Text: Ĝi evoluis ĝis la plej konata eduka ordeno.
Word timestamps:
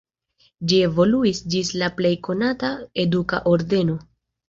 Ĝi 0.71 0.79
evoluis 0.85 1.43
ĝis 1.55 1.71
la 1.83 1.91
plej 2.01 2.15
konata 2.31 2.73
eduka 3.07 3.45
ordeno. 3.57 4.05